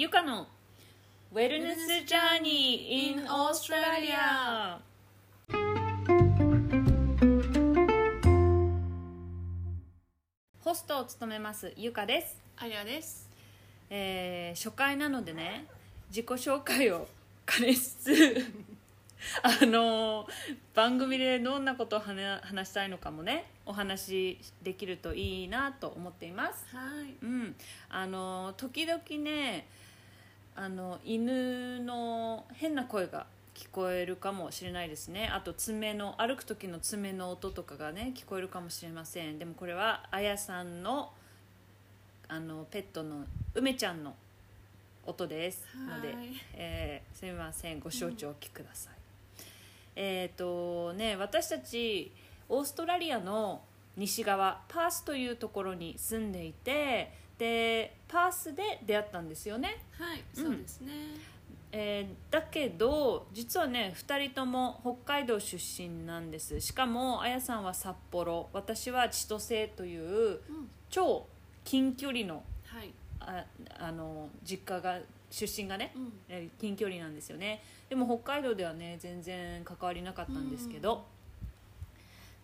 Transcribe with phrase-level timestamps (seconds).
[0.00, 0.46] ゆかの
[1.30, 4.80] ウェルネスジャーニー in オーストラリア
[10.64, 13.28] ホストを務めますゆかです、あやです。
[13.90, 15.66] えー初回なのでね
[16.08, 17.06] 自己紹介を
[17.44, 18.52] 兼ねつつ
[19.44, 20.26] あの
[20.74, 27.16] 番組でどんなことを話話したいのかもねお話しできるといいなと思っていますはい。
[27.22, 27.54] うん、
[27.90, 29.66] あの時々ね
[30.60, 33.24] あの犬の変な声が
[33.54, 35.30] 聞こえるかもしれないですね。
[35.32, 39.38] あと爪の歩く時の爪の音とかがね聞こえるかもしれません。
[39.38, 41.12] でもこれはあやさんの
[42.28, 44.14] あのペットの梅ちゃんの
[45.06, 45.64] 音です。
[45.74, 46.16] のではい、
[46.52, 48.92] えーすみませんご承知おきください、
[49.96, 52.12] えっ、とね私たち
[52.50, 53.62] オーストラリアの
[53.96, 60.22] 西側パースというところに住んでいてでパースで出会ったんですよね、はい。
[60.36, 60.92] うんそうですね。
[61.72, 70.40] えーだけど実はね2人とも北海道出身なんですしかもあやさんは札幌私は千歳といううん。
[70.90, 71.26] 超
[71.64, 72.92] 近距離のはい。
[73.20, 73.44] あ
[73.78, 74.98] あの実家が
[75.30, 76.12] 出身がねうん。
[76.28, 81.04] えー近距離なんですよねでも北海道ではね全然関わりなかったんですけど、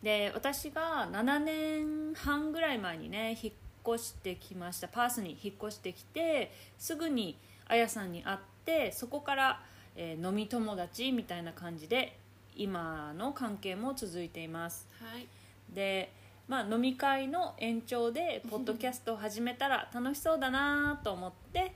[0.03, 3.53] で私が7年半ぐらい前にね引っ
[3.87, 4.89] 越してきました。
[4.89, 9.63] パースに引っ越してきてすぐにあやさんに会ってそこから、
[9.95, 12.19] えー飲み友達みたいな感じで
[12.57, 14.87] 今の関係も続いています。
[15.01, 15.27] はい。
[15.75, 16.13] で
[16.49, 21.75] まあ、飲み会の延長でポッドキャストを始めたら楽しそうだなと思って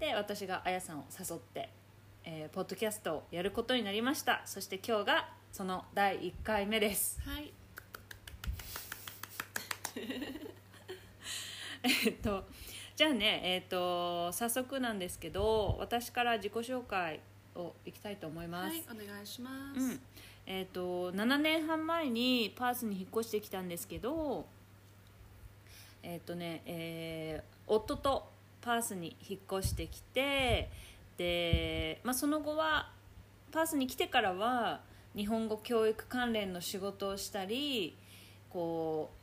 [0.00, 1.68] で私があやさんを誘って、
[2.24, 4.42] えーポッドキャストをやることになりました。
[4.44, 7.20] そして今日がその第1回目です。
[7.24, 7.52] はい。
[11.82, 12.44] えっと
[12.96, 17.20] じゃあねえっと早速なんですけど私から自己紹介
[17.54, 18.84] をいきたいと思います、はい。
[19.04, 19.80] お願いします。
[19.80, 20.00] うん
[20.46, 24.46] えー、と7年半前にパースに引っ越してきたんですけど
[26.02, 28.30] えっ、とね、えー夫と
[28.62, 30.70] パースに引っ越してきて
[31.16, 32.90] で、まあ、その後は
[33.52, 34.80] パースに来てからは
[35.14, 37.96] 日本語教育関連の仕事をしたり
[38.50, 39.17] こう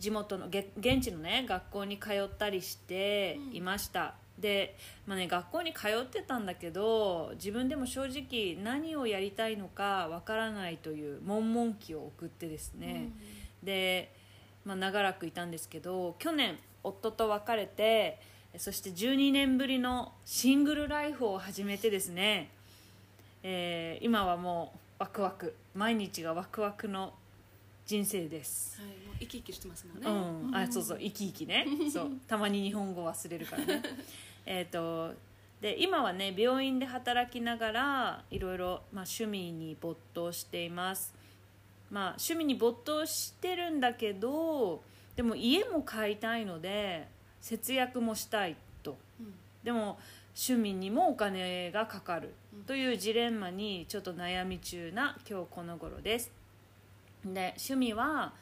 [0.00, 13.10] 地元のげ現地のね学校に通ったりしていました、で、まあね、学校に通ってたんだけど自分でも正直何をやりたいのかわからないという悶々期を送ってですね、
[13.62, 14.12] で、
[14.64, 18.18] まあ、長らくいたんですけど去年夫と別れて
[18.56, 22.50] そして12年ぶりのシングルライフを始めてですね、
[23.42, 25.56] えー今はもうワクワク。
[25.74, 27.14] 毎日がワクワクの
[27.90, 28.80] 人生です。
[28.80, 28.88] はい。
[29.04, 30.48] もう生き生きしてますもんね。
[30.48, 31.66] うん、あそうそう生き生きね。
[31.92, 32.12] そう。
[32.28, 33.82] たまに日本語忘れるからね。
[34.46, 35.12] えっと
[35.60, 41.12] で今はね病院で働きながらいろいろ、まあ、趣味に没頭しています。
[41.90, 44.84] まあ趣味に没頭してるんだけど
[45.16, 47.08] でも家も買いたいので
[47.40, 48.96] 節約もしたいと。
[49.18, 49.34] うん。
[49.64, 49.98] でも
[50.28, 52.32] 趣味にもお金がかかる。
[52.54, 52.62] うん。
[52.66, 56.30] というジレンマにちょっと悩み中な今日この頃です
[57.24, 58.32] で趣味は、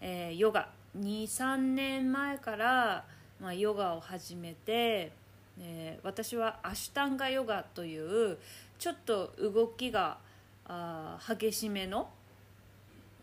[0.00, 0.68] えーヨガ。
[0.98, 3.04] 23年前から、
[3.40, 5.12] まあ、ヨガを始めて、
[5.60, 8.38] えー私はアシュタンガヨガという
[8.78, 10.18] ちょっと動きが
[10.66, 12.08] あー激しめの、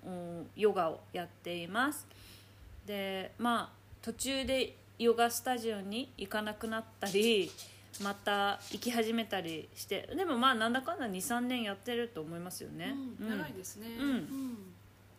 [0.06, 2.08] うん、ヨガをやっています。
[2.86, 7.50] でまあ途中でヨガスタジオに行かなくなったり
[8.02, 13.88] また行き始めたりしてでもまあなんだかんだ23年やってると思いますよね、うん長いですね。
[14.00, 14.72] うん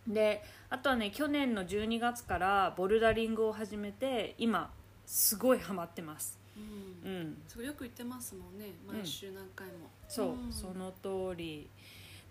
[0.07, 4.71] であとはね去年の12月からボルダリングを始めて今
[5.07, 7.11] すごいハマってますうん。
[7.11, 7.17] うん。
[7.17, 8.67] うんそうよく言ってますもんね。
[8.87, 9.91] 毎週何回も。
[10.09, 11.69] そう、んその通り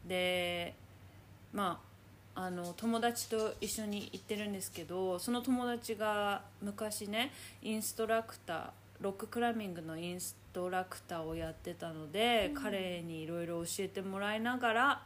[0.08, 0.76] で
[1.52, 1.82] ま
[2.36, 8.70] ああの友達と一緒に行ってるんですけどその友達が昔ねインストラクター
[9.02, 15.02] ロッククライミングのインストラクターをやってたので、うん彼にいろいろ教えてもらいながら、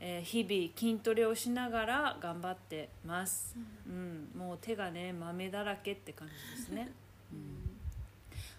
[0.00, 3.56] えー日々筋トレをしながら頑張ってます、
[3.86, 4.28] うん。
[4.36, 6.90] うん、もう手がね豆だらけって感じですね。
[7.32, 7.78] うん。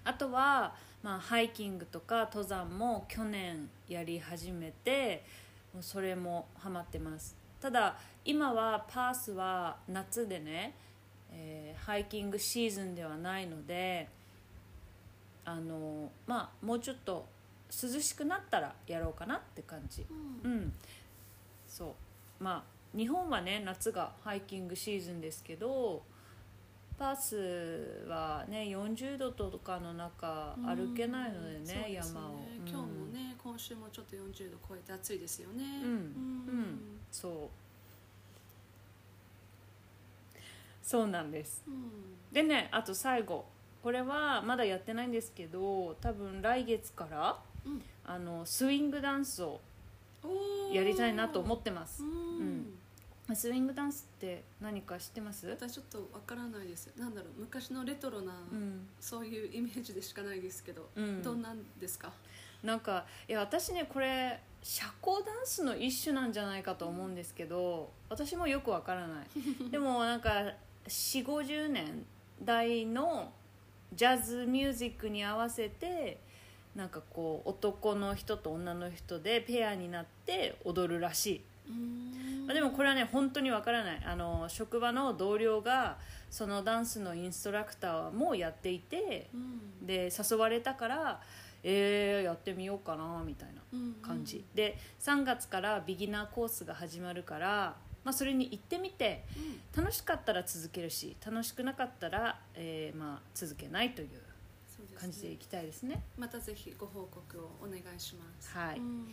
[0.04, 5.24] あとは、まあ、ハイキングとか登山も去年やり始めて
[5.74, 7.36] もうそれもハマってます。
[7.60, 10.76] ただ今はパースは夏でね、
[11.32, 14.10] えーハイキングシーズンではないので
[15.46, 17.26] あのまあもうちょっと
[17.70, 20.02] 涼しくなったらやろうかなって感じ。
[20.02, 20.06] う
[20.44, 20.74] うんん
[21.78, 21.96] そ
[22.40, 22.44] う。
[22.44, 26.02] まあ日本はね夏がハイキングシーズンですけど
[26.98, 30.66] パースはね40度とかの中うん。
[30.66, 32.68] 歩けないのでね、そうです山を、うん。
[32.68, 32.84] 今日も
[33.14, 35.64] ね今週もちょっと40度超えて暑いですよね。
[35.84, 35.90] うん。
[35.90, 36.80] うん。
[37.12, 37.32] そう。
[40.82, 41.64] そうなんです。
[41.68, 42.34] うん。
[42.34, 43.46] でねあと最後。
[43.84, 47.84] これはまだやってないんですけど多分来月からうん。
[48.04, 49.62] あのスイングダンスを
[50.74, 52.04] やりたいなと思ってます。
[52.04, 52.74] うん。
[53.34, 55.48] スイングダンスって何か知ってます？
[55.48, 56.92] 私ちょっとわからないです。
[56.98, 57.42] なんだろう。
[57.42, 58.88] 昔のレトロな、うん。
[59.00, 61.22] そういうイメージでしかないですけど、うん。
[61.22, 62.12] どんなんですか？
[62.64, 69.28] なんかいや私ねこれ社交ダンスの一種なんじゃないかと思うんですけど私もよくわからない。
[69.70, 70.30] でもなんか
[70.88, 72.06] 4 5 0年
[72.42, 73.32] 代の
[73.94, 76.20] ジャズミュージックに合わせて
[76.78, 81.72] なんかこう男の人と女の人でペアになって踊るらしい、
[82.46, 84.02] まあ、でもこれはね本当にわからない。
[84.06, 85.98] あの職場の同僚が
[86.30, 89.38] そのダンスのインストラクターもやっていてう
[89.84, 89.88] ん。
[89.88, 91.22] で誘われたから
[91.64, 99.26] えー、やってみようかなみたいなうん感じ、で3月からビギナーコースが始まるから、まあ、それに行ってみて
[99.76, 99.84] うん。
[99.84, 104.10] 楽しかったら続けるし楽しくなかったら、えーまあ、続けないという
[105.00, 106.02] 感じでいきたいですね。
[106.18, 108.52] またぜひご報告をお願いします。
[108.58, 108.80] はい。
[108.80, 109.04] うん。
[109.04, 109.06] っ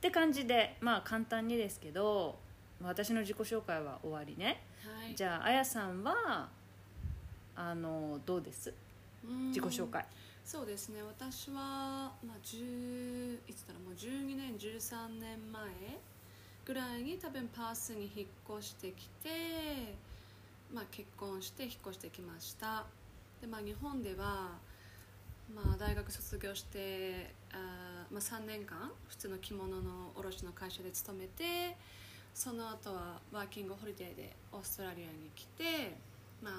[0.00, 2.38] て感じでまあ簡単にですけど
[2.80, 5.14] まあ私の自己紹介は終わりね、はい。
[5.14, 6.48] じゃああやさんは
[7.56, 8.72] あのどうです？
[9.28, 9.48] うん。
[9.48, 10.04] 自己紹介。
[10.44, 11.02] そうですね。
[11.02, 13.82] 私は、まあ、10いつだろう。
[13.82, 15.62] もう12年13年前
[16.64, 19.28] ぐらいに多分パースに引っ越してきて、
[20.72, 22.86] まあ、結婚して引っ越してきました。
[23.42, 24.52] で、まあ、日本では、
[25.54, 31.76] まあ、大学卒業してあ、まあ、3年間普通の着物の卸の会社で勤めて
[32.34, 35.96] その後はワーキングホリデーでオーストラリアに来て
[36.42, 36.54] まあ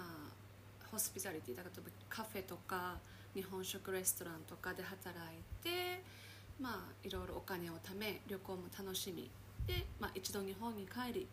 [0.91, 2.97] ホスピタリティだからカフェとか
[3.33, 6.01] 日本食レストランとかで働いて
[6.59, 9.29] まあいろいろお金を貯め旅行も楽しみ
[9.67, 11.27] で、まあ、一度日本に帰り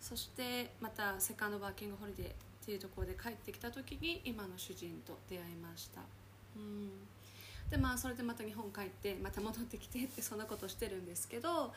[0.00, 2.32] そしてまたセカンドワーキングホリデーっ
[2.64, 6.00] ていうところで帰ってきた時に今の主人と出会いました。
[6.56, 6.90] うん。
[7.70, 11.72] でまあそれでまた日本帰ってまた戻ってきてってそんなことしてるんですけど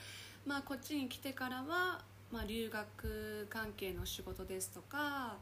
[0.46, 5.38] まあこっちに来てからは、まあ、留学関係の仕事ですとか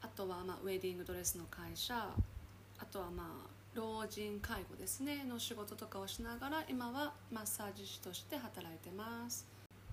[0.00, 9.46] あとはまあウェディングドレスの会社あとはまあ老人介護ですねの仕事とかをしながら今はマッサージ師として働いてます、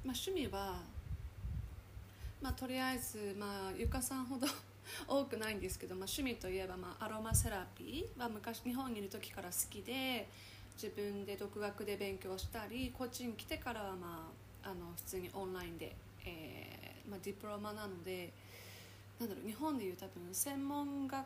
[0.04, 0.80] まあ、趣味は、
[2.42, 4.48] まあ、とりあえず、まあ、ゆかさんほど
[5.08, 10.28] 多くないんですけど、まあ、趣味といえば、まあ、アロマセラピーは昔日本にいる時から好きで
[10.82, 14.30] 自分で独学で勉強したりこっちに来てからは、ま
[14.64, 15.96] あ、あの普通にオンラインで、
[16.26, 18.32] えーまあ、ディプロマなので
[19.20, 21.26] なんだろう日本でいう多分専門学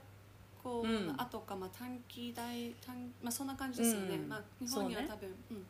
[0.63, 5.13] 校の後か、まあ、短期大短、まあ、そんな感じですよね、うんまあ、日本にはそうね。
[5.13, 5.65] 多分う、ん、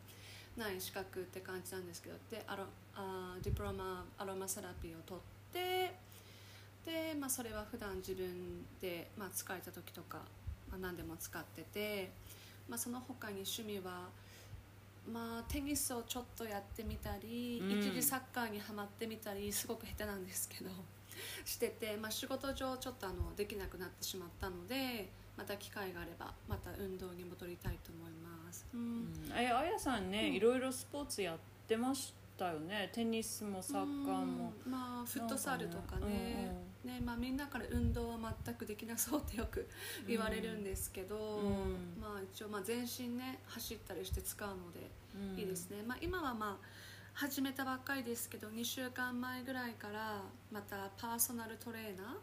[0.56, 2.64] ない資格って感じなんですけどでアロ
[2.94, 5.94] あディプロマアロマセラピーを取って
[6.84, 10.18] で、まあ、それは普段自分で、まあ、疲れた時とか、
[10.70, 12.10] まあ、何でも使ってて、
[12.68, 14.08] まあ、その他に趣味は、
[15.10, 17.78] まあ、テニスをちょっとやってみたり、うん。
[17.78, 20.70] 一時サッカーにはまってみたりすごく下手なんですけど
[21.44, 28.66] してて、まあ、仕事上ちょっとあのできなくなってしまったのでまた機会があればまた運動に戻りたいと思います。
[28.72, 28.80] うん。
[28.80, 29.32] うん。
[29.34, 30.34] えあやさんね、うん。
[30.34, 32.90] いろいろスポーツやってましたよね。
[32.92, 34.52] テニスもサッカーも。
[34.64, 34.72] うん。
[34.72, 36.52] まあフットサルとかね。
[36.58, 39.68] うんねまあ、みんなから運動は全くできなそうってよく
[40.06, 42.00] 言われるんですけど、うん。
[42.00, 45.40] まあ、一応まあ全身ね走ったりして使うのでうん。
[45.40, 46.66] いいですね、まあ、今はまあ
[47.14, 52.16] 始めたばっかりですけど2週間前ぐらいからまたパーソナルトレーナ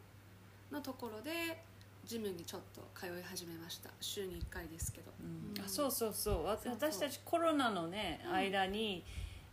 [0.72, 1.63] ーのところで
[2.06, 3.89] ジムにちょっと通い始めました。
[4.01, 5.70] 週に1回ですけど、うん。
[5.70, 6.46] そうそうそう。
[6.46, 8.34] 私たちコロナのね、うん。
[8.34, 9.03] 間に、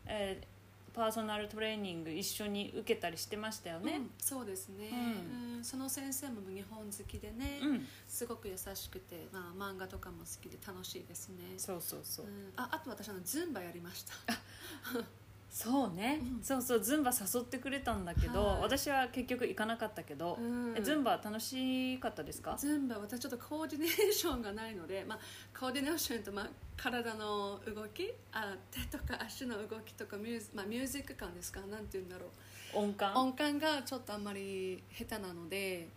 [0.06, 0.57] えー
[0.98, 3.92] パーソナルトレーニング一緒に受けたりしてましたよね。
[3.92, 11.54] うん、そうですね、ううんその先生も日本好きでね、うん、すごく優しくて、まあ、漫画とかも好きで楽しいですね。
[11.56, 14.12] そうそうそう、うんああと私あのズンバやりました
[15.50, 16.42] そうね、うん。
[16.42, 18.62] そうそうズンバ誘ってくれたんだけど、はい。
[18.62, 20.74] 私は結局行かなかったけど、うん。
[20.76, 22.54] えズンバ楽しかったですか？
[22.58, 25.18] ズンバ私ちょっとコーディネーションがないので、まあ、
[25.58, 31.60] コーディネーションと、まあ、体の動きあ手とか足の動きとかミュージ,、まあ、ミュージック感ですか？
[31.62, 32.26] なんて言うんだろ
[32.74, 32.78] う。
[32.78, 33.14] 音感？
[33.14, 35.88] 音感がちょっとあんまり下手なので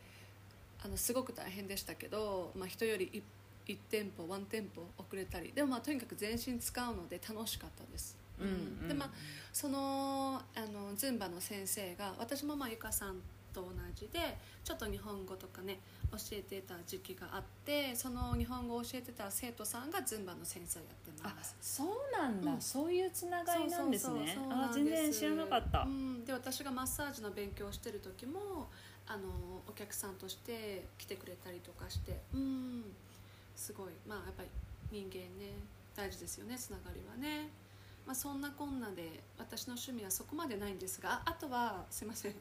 [0.84, 3.22] あのすごく大変でしたけど、まあ、人より
[3.68, 8.48] 1, テンポワンテンポ遅れたりでもまあとにかく全身使うので楽しかったです、うん
[8.82, 8.88] うん。
[8.88, 9.10] でまあ
[9.54, 13.18] そのあのズンバの先生が私もまあゆかさん
[13.54, 15.80] と同じでちょっと日本語とかね
[16.12, 21.56] 教えてた時期があってその日本語を教えてた生徒さんがズンバの先生をやってあます。
[21.62, 22.62] そうなんだ、うん。
[22.62, 24.18] そういうつながりなんですね。
[24.18, 28.68] そうそうそうそうなんあ全然知らなかった、うん、で私がマッサージの勉強をしてる時も
[29.08, 29.28] あの
[29.68, 32.84] お客さんとして来てくれたりとかしてうん。
[33.56, 33.88] すごい。
[34.08, 34.50] まあやっぱり
[34.92, 35.54] 人間ね
[35.96, 37.50] 大事ですよねつながりはね、
[38.12, 42.34] まあ、そんなこんなで私の趣味はそこまでないんですがああとはすいません。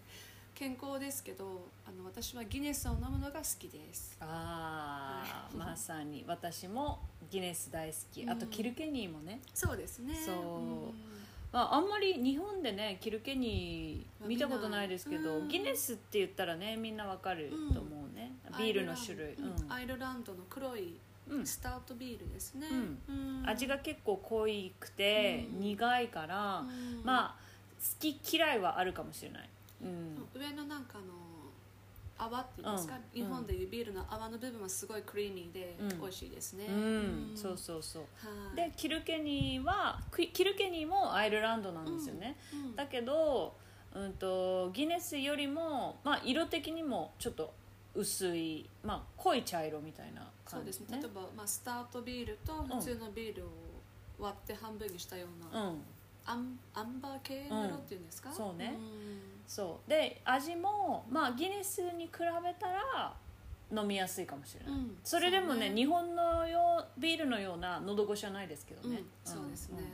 [0.53, 4.17] 健康ですけどあの私はギネスを飲むのが好きです。
[4.19, 5.69] ああはい。
[5.71, 6.99] まさに私も
[7.31, 8.31] ギネス大好き、うん。
[8.31, 10.21] あとキルケニーもね、そうですね。
[10.27, 10.35] そう。
[10.35, 10.95] ん。
[11.53, 15.49] まあ、あんまり日本でねキルケニー見たことないですけど、うん。
[15.49, 19.73] ギネスって言ったらねみんなわかると思うね、ビールの種類、うん。
[19.73, 20.97] アイルランドの黒い
[21.45, 22.67] スタートビールですね、
[23.09, 23.43] ううん。
[23.47, 25.61] 味が結構濃いくて、うん。
[25.61, 27.03] 苦いから、うん。
[27.05, 27.35] まあ
[27.81, 29.49] 好き嫌いはあるかもしれない、
[29.83, 30.29] うん。
[30.35, 31.15] 上のなんかあの
[32.19, 33.23] 泡っていうんですか、うん。
[33.23, 36.01] 日本でいうビールの泡の部分はすごいクリーミーでうん。
[36.01, 37.33] 美味しいですね、うん。
[37.35, 38.03] そうそうそう。
[38.03, 38.09] は
[38.53, 42.77] いでキルケニーはキキルケニーもアイルランドなんですよね、うん。
[42.77, 43.55] だけど、
[43.95, 47.55] うん、とギネスよりも、まあ、色的にもちょっと
[47.95, 50.67] 薄い、まあ、濃い茶色みたいなそう感じね。
[50.67, 50.99] ですね。
[50.99, 53.49] 例えば、まあ、スタートビールと普通のビールを
[54.19, 55.83] 割って半分にしたような、うん。
[56.27, 58.69] アンアンバー系の色っていうんですか、そうね。
[58.71, 58.77] ん。
[59.47, 59.91] そう。
[59.91, 63.15] で味も、まあ、ギネスに比べたら
[63.73, 64.97] 飲みやすいかもしれない、うん。
[65.03, 69.33] それでもねそう日本のようビールのような喉越しはないですけどね、うん。
[69.33, 69.81] そうですね。
[69.81, 69.85] ん、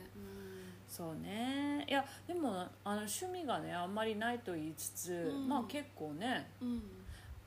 [0.87, 1.85] そうね。
[1.87, 5.47] いやでもあの趣味がねあんまりないと言いつつ、うん。
[5.47, 6.81] まあ結構ねうんうん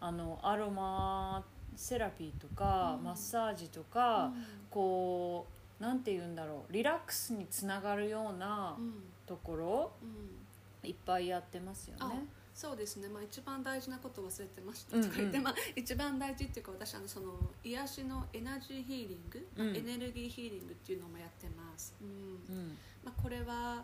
[0.00, 1.45] あのアロマ
[1.76, 3.04] セラピーとか、うん。
[3.04, 4.45] マッサージとか、うん。
[4.71, 5.47] こ
[5.80, 8.92] うなんて言うんだろうリラックスにつながるようなうん。
[9.26, 10.88] ところ、うん。
[10.88, 12.26] いっぱいやってますよね。
[12.61, 17.33] そうですね、まあ、一番大事なことを忘れてましたうんうんとか言って、まあ、一番大事っていうか私あのその
[17.64, 22.09] 癒しのエナジーヒーリング、まあうんエネルギーヒーリングっていうのもやってます、うん。
[22.54, 22.76] うん。
[23.02, 23.83] まあ、これは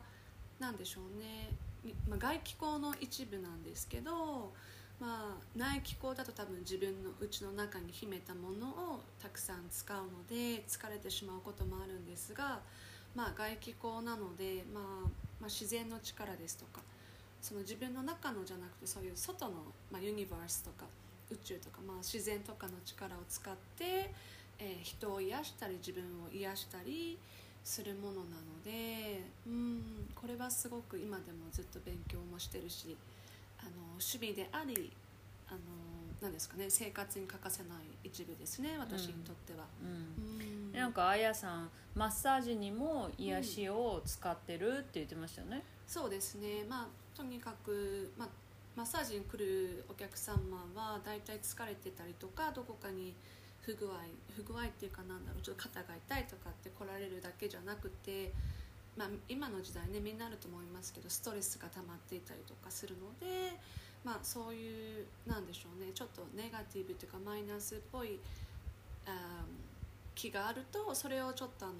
[0.59, 1.51] 何でしょうね、
[1.85, 4.49] みまあ、外気口の一部なんですけど、まあ、
[5.57, 12.61] 内気口だと多分自分の内の中に秘めたものをたくさん使うので疲れてしまうこともあるんですが、
[13.15, 14.83] まあ、外気口なので、まあ
[15.41, 16.83] まあ、自然の力ですとか
[17.41, 19.55] その自分の中のじゃなくてそういう外の、
[19.91, 20.85] まあ、ユニバースとか
[21.31, 24.13] 宇宙とか、まあ、自然とかの力を使って、
[24.59, 27.19] えー人を癒したり自分を癒したり
[27.65, 29.83] するものなのでうん
[30.15, 32.97] これはすごく今でもずっと勉強もしてるし
[33.59, 34.93] あの趣味であり
[35.49, 35.59] あの
[36.21, 39.67] なんですかね生活に欠かせない一部ですね私にとっては。
[39.83, 45.63] うんなんかあやさんマッサージにも癒しを使ってるって言ってましたよね？
[45.87, 48.29] そうですね、まあ、とにかく、まあ、
[48.77, 50.37] マッサージに来るお客様
[50.75, 53.15] は大体疲れてたりとかどこかに
[53.63, 53.91] 不具合
[54.37, 58.33] 不具合っていうかなんだろうちょっと肩が痛いとかって来られるだけじゃなくて、
[58.99, 63.57] まあ、今の時代ねみんなあると思いますけどストレスが溜まっていたりとかするので、
[64.07, 68.21] まあ、そういうなんでしょうねちょっとネガティブっていうかマイナスっぽい
[70.15, 71.75] 気があるとそれをちょっとあの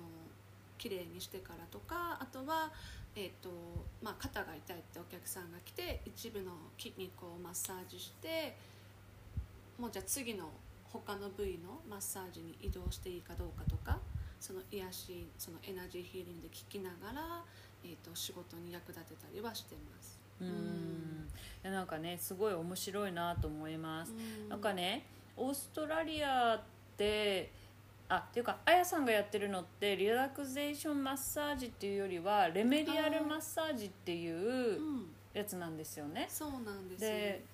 [0.77, 2.73] 綺麗にしてからとかあとは、
[3.15, 3.49] えーと
[4.03, 8.57] まあ、肩が痛いってお客さんが来て一部の筋肉をマッサージして
[9.79, 10.51] もうじゃあ次の
[10.93, 14.01] 他の部位のマッサージに移動していいかどうかとか
[14.41, 17.45] その癒しそのエナジーヒーリングで聞きながら、
[17.85, 20.16] えー、と仕事に役立てたりはしてます。
[20.41, 21.29] うん。
[21.63, 24.13] なんかねすごい面白いなと思います。
[24.13, 24.49] うん。
[24.49, 26.61] なんかねオーストラリアっ
[26.97, 27.51] て
[28.09, 35.07] あっていうかあやさんがやってるのってリラクゼーションマッサージっていうよりはレメディアルマッサージっていううん。
[35.35, 36.27] やつなんですよね。
[36.31, 37.11] そうなんですよ。
[37.11, 37.45] で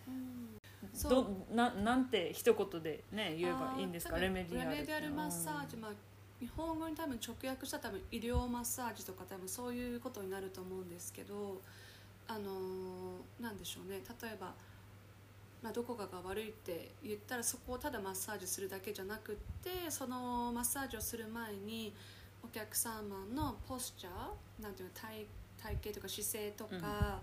[1.09, 4.19] どななんて一言でね言えばいいんですか？
[4.19, 4.71] レメディアル。
[4.71, 5.91] レメディアルマッサージ、まあ、
[6.39, 11.61] 日本語に多分直訳したら多分医療マッサージとか多分そういうことになると思うんですけど
[12.35, 14.01] あのーなんでしょうね。
[14.23, 14.55] 例えば、
[15.63, 19.35] まあ、どこかが悪いって言ったらそこをただマッサージするだけじゃなくっ
[19.65, 21.93] てそのマッサージをする前に
[22.45, 23.03] お客様
[23.35, 25.27] のポスチャーなんていうの体
[25.63, 27.21] 体型とか姿勢とか、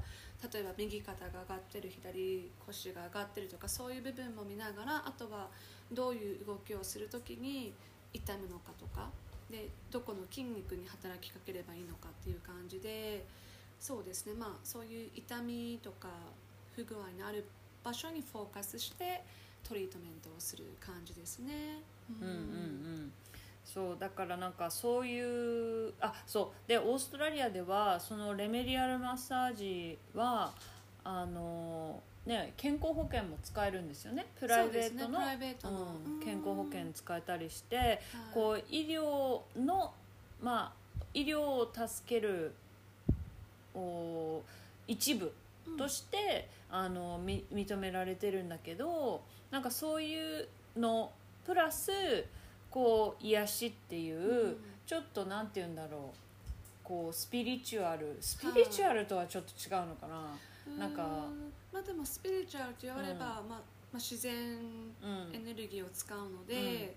[0.53, 5.49] 例えば右肩が上がってる左腰が上がってるとかそういう部分も見ながらあとは
[5.91, 7.73] どういう動きをする時に
[8.13, 9.09] 痛むのかとか
[9.51, 13.25] でどこの筋肉に働きかければいいのかっていう感じで
[13.79, 14.33] そうですね。
[14.33, 16.09] まあそういう痛みとか
[16.75, 17.45] 不具合のある
[17.83, 19.23] 場所にフォーカスして
[19.63, 21.81] トリートメントをする感じですね。
[22.21, 23.11] うんうんうん。
[23.65, 26.67] そうだからなんかそういうあそう。
[26.69, 30.51] でオーストラリアではそのレメディアルマッサージは
[31.03, 34.25] あのね健康保険も使えるんですよね。
[34.39, 35.77] プライベートのプライベートの。
[36.05, 37.99] うんうん健康保険使えたりしてはい。
[38.33, 39.93] こう医療の
[40.41, 42.68] まあ医療を助けるお
[44.87, 45.31] 一部
[45.77, 49.21] として、あのみ認められてるんだけど
[49.51, 50.47] なんかそういう
[50.77, 51.11] の
[51.45, 51.91] プラス
[52.69, 54.57] こう癒しっていう、うん
[54.89, 56.17] ちょっとなんて言うんだろう。
[56.83, 58.17] こうスピリチュアル。
[58.19, 60.35] スピリチュアルとはちょっと違うのかな、
[60.79, 61.53] なんかうん。
[61.71, 63.19] まあでもスピリチュアルと言われば、うん。
[63.19, 63.61] まあまあ、
[63.93, 65.35] 自然うん。
[65.35, 66.95] エネルギーを使うので、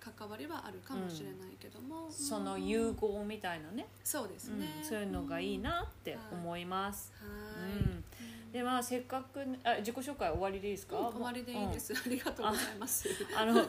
[0.00, 8.04] 関わりはあるかもしれないけども、そのうん融合みたいなね、そうですね、うん、そういうのがいいなって思います、はい、うん。
[8.52, 13.08] でまあせっかくねあ自己紹介終わりでいいですか、うん終わりでいいです、ありがとうございます。
[13.36, 13.66] あの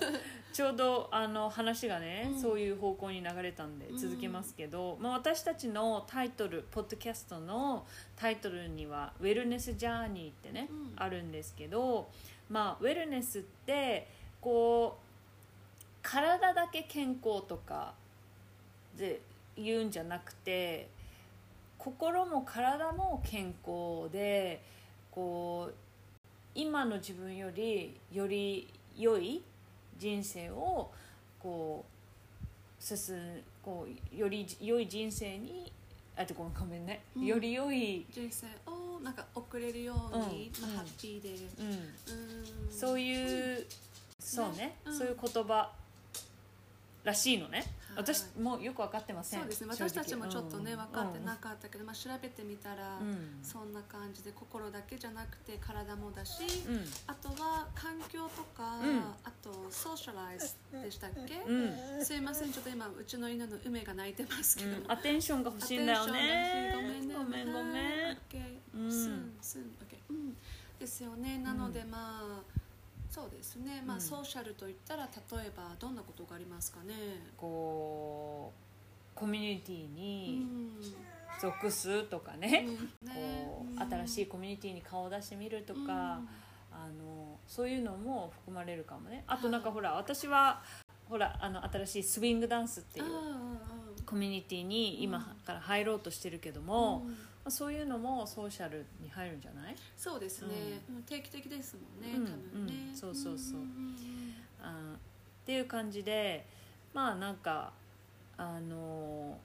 [0.53, 2.41] ちょうどあの話がね、うん。
[2.41, 10.93] そういう方向に流れたんで続けますけど、まあ、私たちのタイトルポッドキャストのタイトルには「ウェルネス・ジャーニー」ってね、うん。
[10.95, 12.09] あるんですけど、
[12.49, 14.07] まあ、ウェルネスって
[14.41, 15.08] こう
[16.01, 17.93] 体だけ健康とか
[18.97, 19.21] で
[19.55, 20.87] 言うんじゃなくて
[21.77, 24.61] 心も体も健康で
[25.11, 25.75] こう
[26.55, 29.41] 今の自分よりより良い
[29.97, 30.91] 人生を
[31.39, 35.71] こう進むこうより良い人生に
[36.19, 37.25] あとごめんごめんね、うん。
[37.25, 40.61] より良い、人生をなんか送れるように、うん。
[40.61, 41.71] まあ、ハッピーで、うん、う
[42.67, 42.69] ん。
[42.69, 43.65] そういう、
[44.19, 44.97] そうね、うん。
[44.97, 45.71] そういう言葉
[47.03, 47.67] らしいのね、はい。
[47.97, 49.39] 私もよく分かってません。
[49.39, 49.67] そうですね。
[49.69, 53.39] 私たちもちょっとね、うん分かってなかったけど、まあ、調べてみたら、うん。
[53.41, 56.85] そんな感じで心だけじゃなくて体もだし、うん。
[57.07, 58.99] あとは環境とか、うん。
[59.23, 62.05] あとソーシャライズでしたっけ、うん。
[62.05, 62.51] すいません。
[62.51, 64.91] ちょっと今うちの犬の梅が泣いてますけど、うん。
[64.91, 66.73] アテンションが欲しいんだよね。
[66.75, 67.15] ごめんね。
[67.15, 68.17] ごめんごめん
[68.73, 70.35] うん。
[70.79, 71.39] ですよね。
[71.39, 72.58] なのでまあ、
[73.19, 73.83] そうですね。
[73.85, 74.01] まあ、うん。
[74.01, 75.09] ソーシャルといったら例
[75.47, 76.93] えばどんなことがありますかね？
[77.35, 78.53] こ
[79.15, 80.69] うコミュニティうにん。
[81.41, 82.77] 属すとかね、うん。
[82.77, 85.87] こうね新しいコミュニティに顔を出してみるとか、うん。
[85.87, 86.21] あ
[86.97, 89.23] のそういうのも含まれるかもね。
[89.27, 90.61] あとなんかほら私は
[91.09, 93.05] ほらあの新しいスウィングダンスっていう
[94.05, 97.11] コミュニティに今から入ろうとしてるけども、うん。
[97.11, 99.75] まあそういうのもソーシャルに入るんじゃない？
[99.97, 101.03] そうですね、うん。
[101.03, 103.59] 定期的ですもんね、うん多分ね、うんそうそうそう。
[103.59, 103.95] んん。
[104.61, 104.99] あっ
[105.45, 106.45] ていう感じで
[106.93, 107.71] まあなんか
[108.37, 109.37] あの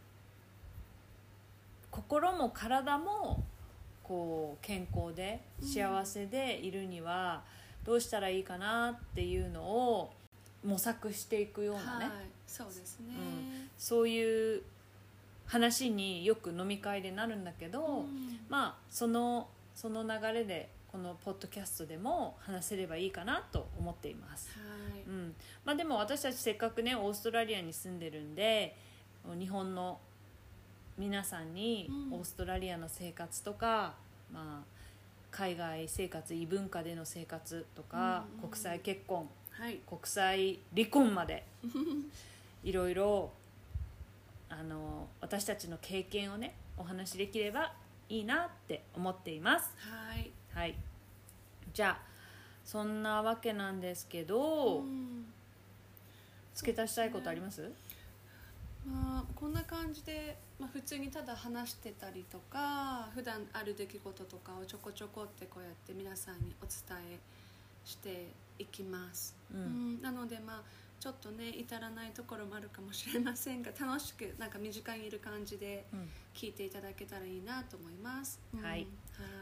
[1.90, 3.42] 心も体も
[4.02, 7.42] こう健康で幸せでいるには
[7.84, 10.12] どうしたらいいかなっていうのを
[10.64, 12.14] 模索していくようなね、はい。
[12.46, 13.14] そうですね、
[13.78, 14.62] そういう
[15.46, 18.40] 話によく飲み会でなるんだけど、うん。
[18.48, 24.50] まあそのその流れでこのポッドキャストでも話せればいいかなと思っています。
[24.56, 25.02] はい。
[25.08, 25.34] うん。
[25.64, 28.76] まあ、でも私たちせっかくねオーストラリアに住んでるんで
[29.38, 29.98] 日本の
[30.96, 32.18] 皆さんにうん。
[32.18, 33.94] オーストラリアの生活とか、
[34.32, 34.64] まあ、
[35.32, 38.50] 海外生活異文化での生活とか、うんうん。
[38.50, 39.80] 国際結婚はい。
[39.86, 41.44] 国際離婚まで
[42.62, 43.32] いろいろ
[44.56, 47.72] あの私たちの経験をねお話しできれば
[48.08, 49.72] いいなって思っています。
[49.78, 50.30] はい。
[50.52, 50.76] はい、
[51.72, 52.02] じゃあ
[52.64, 55.24] そんなわけなんですけど、うん。
[56.54, 57.68] 付け足したいことあります？
[58.86, 67.18] まあ、こんな感じで、まあ、普通にただ話してたりとか普段ある出来事とかをちょこちょこってこうやって皆さんにお伝え
[67.84, 69.60] していきます、うん。
[69.60, 70.02] うん。
[70.02, 70.62] なのでまあ
[71.04, 76.08] ちょっとね至らないところもあるかもしれませんが楽しくなんか身近にいる感じでうん。
[76.34, 78.62] 聞いていただけたらいいなと思います、うん。
[78.62, 78.70] はい。
[78.70, 78.86] はい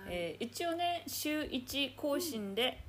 [0.09, 2.83] えー一応ね週1更新で、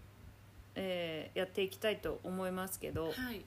[0.74, 3.46] えーやっていきたいと思いますけどはい。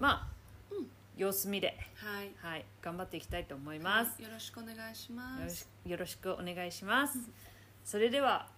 [0.00, 0.26] ま
[0.70, 0.86] あ、うん。
[1.18, 2.30] 様子見で、はい。
[2.38, 5.68] はい、頑張っていきたいと思います、よろしくお願いします。
[5.84, 7.18] よろしくお願いします、
[7.84, 8.48] それでは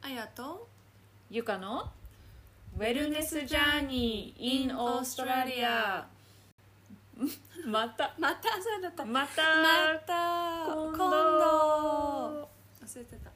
[0.00, 0.66] あやと
[1.30, 1.92] ゆかの
[2.74, 6.06] ウェルネスジャーニー in オーストラリア
[7.66, 9.04] またまたそうだった。
[9.04, 12.48] またまた今度。
[12.82, 13.31] 忘れてた